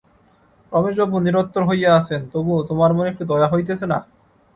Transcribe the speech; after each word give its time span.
রমেশবাবু 0.71 1.17
নিরুত্তর 1.19 1.63
হইয়া 1.69 1.89
আছেন, 1.99 2.21
তবু 2.33 2.53
তোমার 2.69 2.91
মনে 2.97 3.11
একটু 3.11 3.23
দয়া 3.31 3.47
হইতেছে 3.53 3.85
না? 3.91 3.97